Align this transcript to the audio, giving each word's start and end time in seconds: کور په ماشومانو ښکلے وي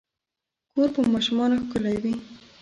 کور 0.71 0.89
په 0.95 1.01
ماشومانو 1.13 1.61
ښکلے 1.63 1.95
وي 2.01 2.13